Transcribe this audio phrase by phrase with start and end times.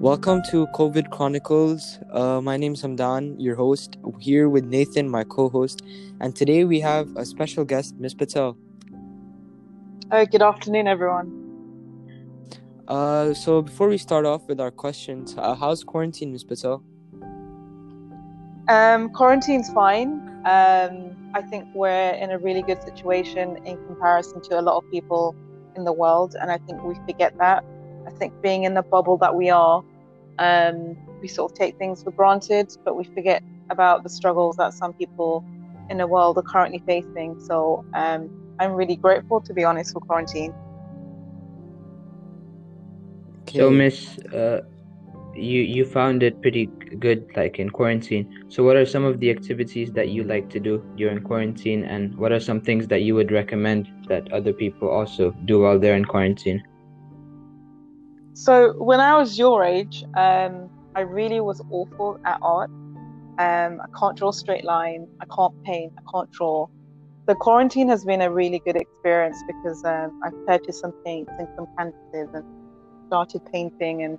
[0.00, 1.98] Welcome to COVID Chronicles.
[2.12, 5.80] Uh, my name is Hamdan, your host, here with Nathan, my co host.
[6.20, 8.58] And today we have a special guest, Miss Patel.
[10.10, 11.32] Uh, good afternoon, everyone.
[12.86, 16.84] Uh, so, before we start off with our questions, uh, how's quarantine, Miss Patel?
[18.68, 20.10] Um, quarantine's fine.
[20.44, 24.90] Um, I think we're in a really good situation in comparison to a lot of
[24.90, 25.34] people
[25.74, 27.64] in the world, and I think we forget that.
[28.06, 29.82] I think being in the bubble that we are,
[30.38, 34.74] um, we sort of take things for granted, but we forget about the struggles that
[34.74, 35.44] some people
[35.90, 37.40] in the world are currently facing.
[37.40, 40.54] So um, I'm really grateful, to be honest, for quarantine.
[43.42, 43.58] Okay.
[43.58, 44.62] So, Miss, uh,
[45.34, 46.66] you you found it pretty
[46.98, 48.46] good, like in quarantine.
[48.48, 52.16] So, what are some of the activities that you like to do during quarantine, and
[52.16, 55.96] what are some things that you would recommend that other people also do while they're
[55.96, 56.62] in quarantine?
[58.36, 62.68] So when I was your age, um, I really was awful at art.
[63.38, 65.08] Um, I can't draw straight line.
[65.22, 65.94] I can't paint.
[65.96, 66.68] I can't draw.
[67.26, 71.48] The quarantine has been a really good experience because um, I purchased some paints and
[71.56, 72.44] some canvases and
[73.06, 74.18] started painting and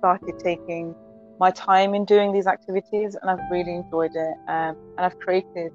[0.00, 0.92] started taking
[1.38, 4.34] my time in doing these activities, and I've really enjoyed it.
[4.48, 5.70] Um, and I've created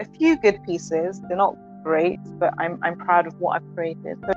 [0.00, 1.20] a few good pieces.
[1.28, 4.16] They're not great, but I'm I'm proud of what I've created.
[4.24, 4.32] So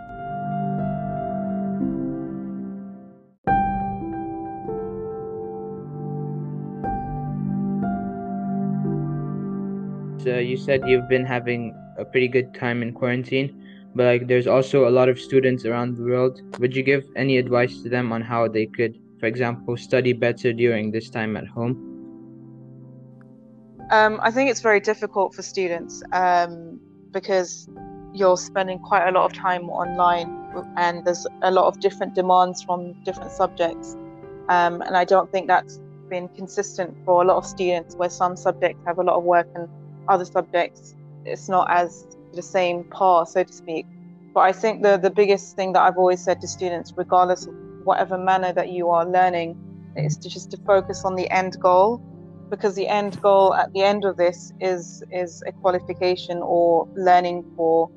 [10.27, 14.47] uh, you said you've been having a pretty good time in quarantine, but like there's
[14.47, 16.41] also a lot of students around the world.
[16.59, 20.53] Would you give any advice to them on how they could, for example, study better
[20.53, 21.85] during this time at home?
[23.91, 26.79] Um, I think it's very difficult for students um,
[27.11, 27.67] because
[28.13, 30.39] you're spending quite a lot of time online
[30.77, 33.95] and there's a lot of different demands from different subjects.
[34.47, 35.79] Um, and I don't think that's
[36.09, 39.47] been consistent for a lot of students where some subjects have a lot of work
[39.55, 39.67] and
[40.09, 43.86] other subjects, it's not as the same par, so to speak.
[44.33, 47.53] But I think the, the biggest thing that I've always said to students, regardless of
[47.83, 49.58] whatever manner that you are learning,
[49.95, 52.02] is to just to focus on the end goal,
[52.49, 57.45] because the end goal at the end of this is is a qualification or learning
[57.55, 57.89] for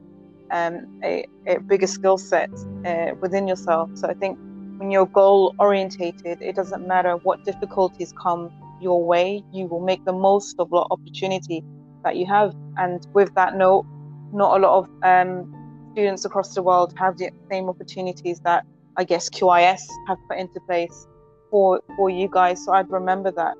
[0.50, 2.50] um, a, a bigger skill set
[2.86, 3.90] uh, within yourself.
[3.94, 4.38] So I think
[4.78, 8.50] when you're goal orientated, it doesn't matter what difficulties come
[8.80, 11.62] your way, you will make the most of what opportunity
[12.04, 12.54] that you have.
[12.76, 13.86] And with that note,
[14.32, 18.64] not a lot of um, students across the world have the same opportunities that
[18.96, 21.06] I guess QIS have put into place
[21.50, 22.64] for for you guys.
[22.64, 23.56] So I'd remember that.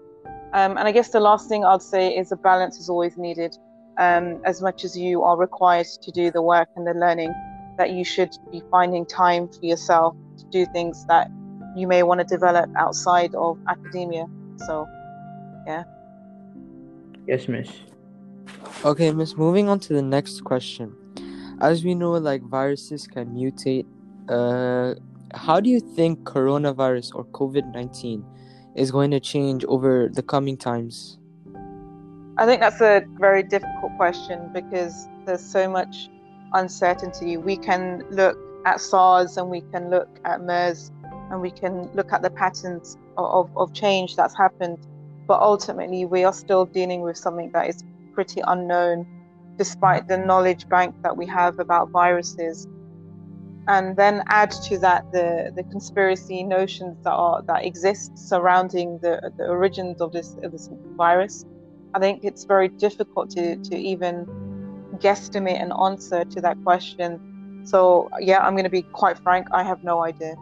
[0.52, 3.56] Um, and I guess the last thing I'd say is a balance is always needed.
[3.98, 7.32] Um, as much as you are required to do the work and the learning,
[7.78, 11.30] that you should be finding time for yourself to do things that
[11.76, 14.26] you may want to develop outside of academia.
[14.66, 14.86] So,
[15.66, 15.84] yeah.
[17.26, 17.70] Yes, Miss.
[18.84, 20.92] Okay, Miss, moving on to the next question.
[21.60, 23.86] As we know, like viruses can mutate.
[24.28, 24.94] Uh,
[25.34, 28.24] how do you think coronavirus or COVID 19
[28.74, 31.16] is going to change over the coming times?
[32.38, 36.08] I think that's a very difficult question because there's so much
[36.52, 37.36] uncertainty.
[37.36, 40.90] We can look at SARS and we can look at MERS
[41.30, 44.78] and we can look at the patterns of, of change that's happened.
[45.28, 49.06] But ultimately, we are still dealing with something that is pretty unknown,
[49.56, 52.66] despite the knowledge bank that we have about viruses.
[53.68, 59.32] And then add to that the, the conspiracy notions that are that exist surrounding the,
[59.36, 61.44] the origins of this, of this virus.
[61.94, 64.26] I think it's very difficult to, to even
[64.96, 67.62] guesstimate an answer to that question.
[67.64, 69.46] So yeah, I'm going to be quite frank.
[69.52, 70.34] I have no idea.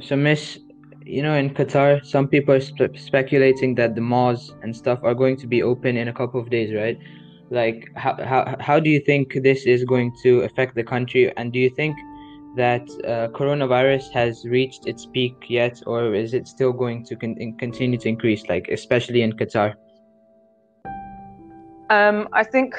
[0.00, 0.58] So, Miss,
[1.06, 5.14] you know, in Qatar, some people are spe- speculating that the malls and stuff are
[5.14, 6.98] going to be open in a couple of days, right?
[7.50, 11.32] Like, how, how, how do you think this is going to affect the country?
[11.36, 11.96] And do you think
[12.56, 17.54] that uh, coronavirus has reached its peak yet, or is it still going to con-
[17.58, 19.74] continue to increase, like, especially in Qatar?
[21.88, 22.74] Um, I think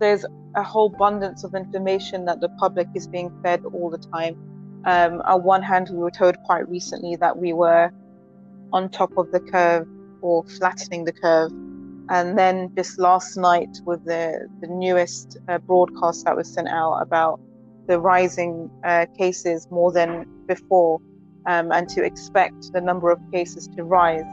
[0.00, 0.24] there's
[0.56, 5.20] a whole abundance of information that the public is being fed all the time um,
[5.24, 7.90] on one hand, we were told quite recently that we were
[8.72, 9.86] on top of the curve
[10.20, 11.52] or flattening the curve.
[12.10, 17.00] And then just last night, with the, the newest uh, broadcast that was sent out
[17.00, 17.40] about
[17.86, 21.00] the rising uh, cases more than before,
[21.46, 24.24] um, and to expect the number of cases to rise.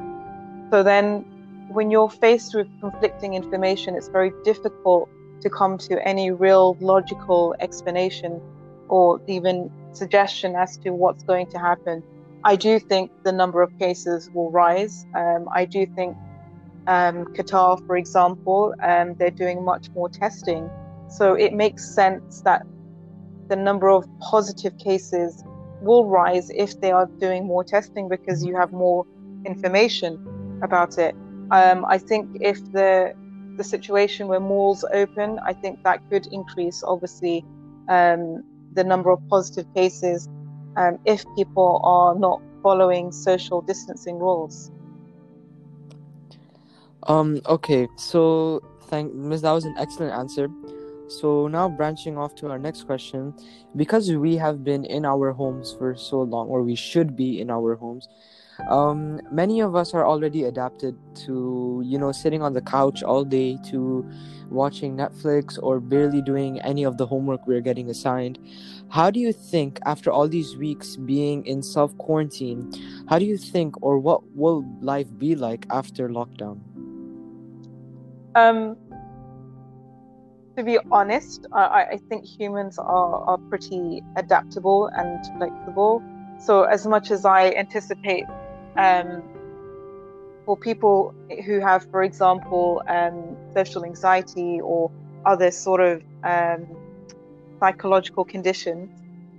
[0.72, 1.26] So then,
[1.70, 5.10] when you're faced with conflicting information, it's very difficult
[5.42, 8.42] to come to any real logical explanation
[8.88, 12.04] or even suggestion as to what's going to happen.
[12.44, 15.06] I do think the number of cases will rise.
[15.16, 16.16] Um, I do think
[16.88, 20.70] um, Qatar, for example, um, they're doing much more testing.
[21.10, 22.66] So it makes sense that
[23.48, 25.44] the number of positive cases
[25.82, 29.06] will rise if they are doing more testing because you have more
[29.46, 31.16] information about it.
[31.52, 33.14] Um, I think if the
[33.58, 37.46] the situation where malls open, I think that could increase, obviously,
[37.88, 38.44] um,
[38.76, 40.30] the number of positive cases
[40.78, 44.72] um, if people are not following social distancing rules.
[47.04, 47.42] Um.
[47.46, 47.88] Okay.
[47.98, 49.42] So, thank Ms.
[49.42, 50.50] That was an excellent answer.
[51.08, 53.34] So now branching off to our next question,
[53.76, 57.52] because we have been in our homes for so long, or we should be in
[57.52, 58.10] our homes,
[58.70, 63.24] um, many of us are already adapted to you know sitting on the couch all
[63.24, 64.10] day to
[64.50, 68.40] watching Netflix or barely doing any of the homework we're getting assigned.
[68.90, 72.72] How do you think after all these weeks being in self quarantine,
[73.10, 76.60] how do you think or what will life be like after lockdown?
[78.36, 78.78] Um,
[80.58, 86.04] to be honest, I, I think humans are, are pretty adaptable and flexible.
[86.40, 88.26] So, as much as I anticipate
[88.78, 89.24] um,
[90.46, 91.14] for people
[91.46, 94.92] who have, for example, um, social anxiety or
[95.26, 96.68] other sort of um,
[97.60, 98.90] psychological conditions,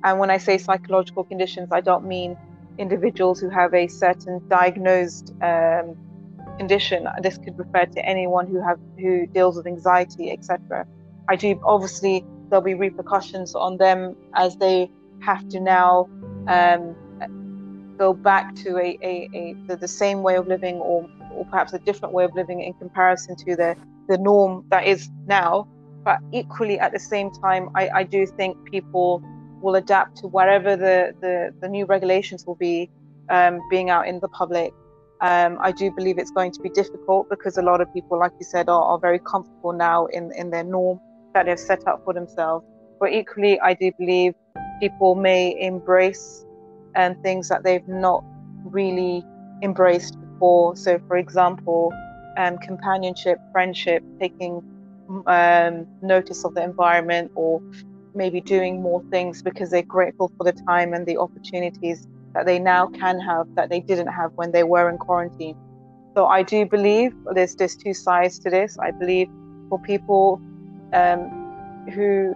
[0.04, 2.36] and when I say psychological conditions, I don't mean
[2.78, 5.96] individuals who have a certain diagnosed um,
[6.58, 7.08] condition.
[7.22, 10.86] This could refer to anyone who have who deals with anxiety, etc.
[11.28, 14.90] I do obviously there'll be repercussions on them as they
[15.20, 16.08] have to now
[16.46, 16.94] um,
[17.96, 21.72] go back to a, a, a the, the, same way of living or or perhaps
[21.72, 23.76] a different way of living in comparison to the
[24.08, 25.68] the norm that is now.
[26.04, 29.22] But equally at the same time, I, I do think people
[29.60, 32.88] will adapt to whatever the, the, the new regulations will be
[33.28, 34.72] um, being out in the public.
[35.20, 38.32] Um, I do believe it's going to be difficult because a lot of people, like
[38.38, 41.00] you said, are, are very comfortable now in, in their norm
[41.34, 42.64] that they've set up for themselves.
[43.00, 44.34] But equally, I do believe
[44.78, 46.45] people may embrace
[46.96, 48.24] and things that they've not
[48.64, 49.22] really
[49.62, 50.76] embraced before.
[50.76, 51.92] So, for example,
[52.36, 54.60] um, companionship, friendship, taking
[55.26, 57.60] um, notice of the environment, or
[58.14, 62.58] maybe doing more things because they're grateful for the time and the opportunities that they
[62.58, 65.54] now can have that they didn't have when they were in quarantine.
[66.16, 68.78] So I do believe there's there's two sides to this.
[68.78, 69.28] I believe
[69.68, 70.40] for people
[70.92, 71.20] um,
[71.92, 72.34] who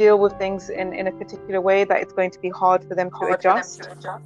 [0.00, 2.94] deal with things in, in a particular way that it's going to be hard for
[2.94, 3.82] them to, hard adjust.
[3.82, 4.24] Them to adjust.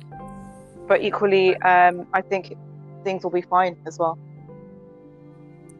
[0.90, 2.54] But equally, um, I think
[3.02, 4.16] things will be fine as well.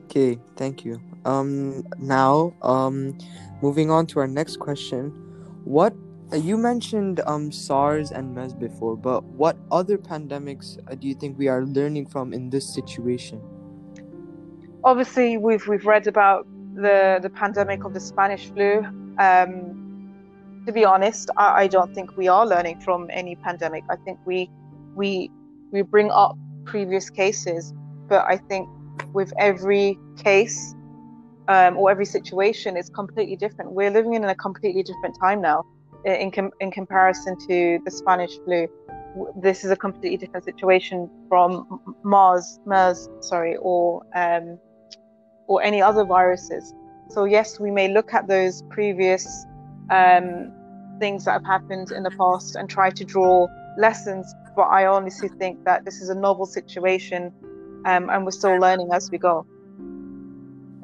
[0.05, 1.01] Okay, thank you.
[1.25, 3.17] Um, now, um,
[3.63, 5.03] moving on to our next question,
[5.65, 5.95] what
[6.33, 11.15] uh, you mentioned um SARS and MERS before, but what other pandemics uh, do you
[11.15, 13.39] think we are learning from in this situation?
[14.83, 18.85] Obviously, we've we've read about the the pandemic of the Spanish flu.
[19.19, 19.84] Um,
[20.67, 23.85] to be honest, I, I, don't think we are learning from any pandemic.
[23.91, 24.51] I think we
[24.95, 25.31] we
[25.71, 27.75] we bring up previous cases,
[28.09, 28.69] but I think
[29.13, 30.75] with every case
[31.49, 33.73] um, or every situation, it's completely different.
[33.73, 35.65] We're living in a completely different time now
[36.05, 38.67] in com- in comparison to the Spanish flu.
[39.37, 44.59] This is a completely different situation from Mars, MERS, sorry, or um,
[45.47, 46.73] or any other viruses.
[47.11, 49.47] So yes, we may look at those previous
[49.91, 50.53] um,
[50.99, 53.47] things that have happened in the past and try to draw
[53.79, 54.33] lessons.
[54.57, 57.33] But I honestly think that this is a novel situation,
[57.87, 59.47] um, and we're still learning as we go.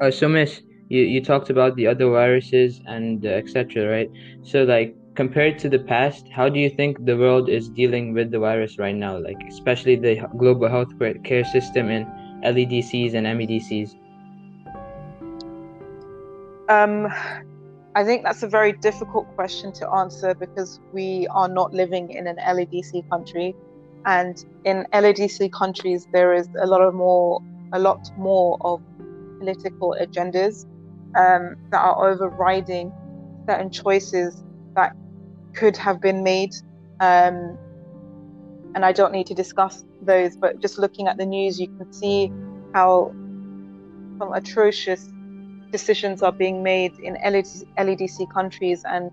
[0.00, 3.86] Uh, so, Miss, you, you talked about the other viruses and uh, etc.
[3.86, 4.10] Right?
[4.42, 8.30] So, like compared to the past, how do you think the world is dealing with
[8.30, 9.18] the virus right now?
[9.18, 10.92] Like especially the global health
[11.24, 12.06] care system and
[12.42, 13.94] LEDCs and MEDCs.
[16.68, 17.12] Um,
[17.94, 22.28] I think that's a very difficult question to answer because we are not living in
[22.28, 23.56] an LEDC country,
[24.06, 27.42] and in LEDC countries there is a lot of more,
[27.72, 28.80] a lot more of
[29.40, 30.66] political agendas
[31.16, 32.92] um, that are overriding
[33.48, 34.44] certain choices
[34.76, 34.94] that
[35.54, 36.54] could have been made.
[37.00, 37.58] Um,
[38.76, 41.92] and I don't need to discuss those, but just looking at the news, you can
[41.92, 42.32] see
[42.72, 43.12] how
[44.18, 45.08] some atrocious
[45.70, 49.10] decisions are being made in LEDC countries, and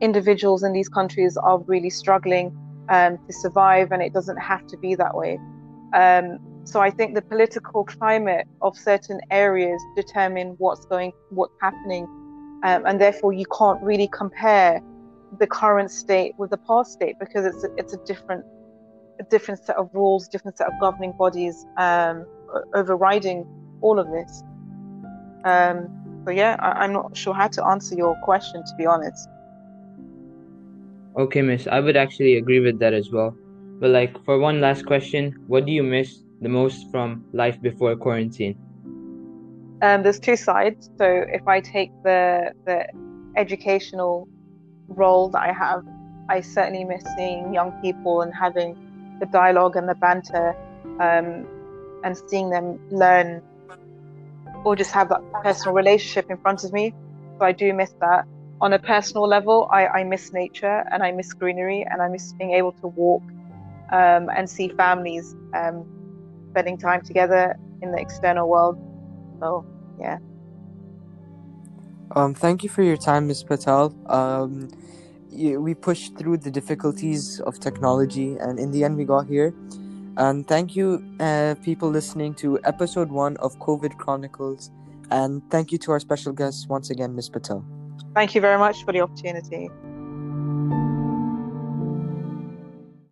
[0.00, 2.56] individuals in these countries are really struggling
[2.88, 5.38] um, to survive, and it doesn't have to be that way.
[5.94, 12.04] Um, so I think the political climate of certain areas determine what's going, what's happening,
[12.64, 14.82] um, and therefore you can't really compare
[15.38, 18.44] the current state with the past state because it's a, it's a different
[19.20, 22.24] a different set of rules, different set of governing bodies um,
[22.74, 23.46] overriding
[23.80, 24.42] all of this.
[25.44, 29.28] Um, so yeah, I, I'm not sure how to answer your question to be honest.
[31.18, 33.34] Okay, miss, I would actually agree with that as well.
[33.80, 37.96] But like for one last question, what do you miss the most from life before
[37.96, 38.56] quarantine?
[39.82, 40.90] Um, there's two sides.
[40.98, 42.86] So if I take the the
[43.36, 44.28] educational
[44.88, 45.82] role that I have,
[46.28, 48.76] I certainly miss seeing young people and having
[49.20, 50.54] the dialogue and the banter,
[51.00, 51.46] um,
[52.04, 53.42] and seeing them learn
[54.64, 56.92] or just have that personal relationship in front of me.
[57.38, 58.24] So I do miss that.
[58.60, 62.32] On a personal level, I, I miss nature and I miss greenery and I miss
[62.32, 63.22] being able to walk
[63.92, 65.86] um, and see families um,
[66.50, 68.76] spending time together in the external world.
[69.40, 69.64] So,
[70.00, 70.18] yeah.
[72.16, 73.44] Um, thank you for your time, Ms.
[73.44, 73.94] Patel.
[74.06, 74.68] Um,
[75.30, 79.54] we pushed through the difficulties of technology, and in the end, we got here.
[80.18, 84.72] And thank you, uh, people listening to episode one of COVID Chronicles.
[85.12, 87.28] And thank you to our special guest once again, Ms.
[87.28, 87.64] Patel.
[88.14, 89.70] Thank you very much for the opportunity.